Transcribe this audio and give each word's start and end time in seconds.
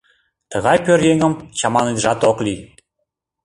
Тыгай 0.51 0.77
пӧръеҥым 0.85 1.33
чаманыдежат 1.57 2.19
ок 2.29 2.37
лий. 2.45 2.61